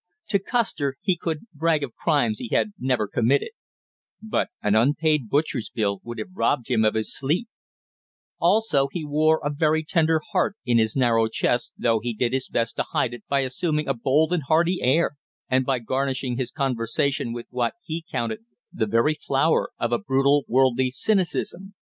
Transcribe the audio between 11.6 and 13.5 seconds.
though he did his best to hide it by